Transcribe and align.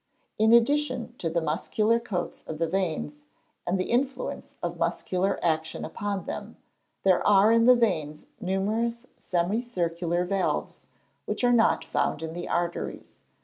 _In 0.39 0.51
addition 0.51 1.13
to 1.19 1.29
the 1.29 1.43
muscular 1.43 1.99
coats 1.99 2.43
of 2.47 2.57
the 2.57 2.65
veins, 2.67 3.17
and 3.67 3.79
the 3.79 3.91
influence 3.91 4.55
of 4.63 4.79
muscular 4.79 5.37
action 5.43 5.85
upon 5.85 6.25
them, 6.25 6.57
there 7.03 7.21
are 7.21 7.51
in 7.51 7.67
the 7.67 7.75
veins 7.75 8.25
numerous 8.39 9.05
semi 9.19 9.61
circular 9.61 10.25
valves, 10.25 10.87
which 11.25 11.43
are 11.43 11.53
not 11.53 11.85
found 11.85 12.23
in 12.23 12.33
the 12.33 12.49
arteries. 12.49 13.19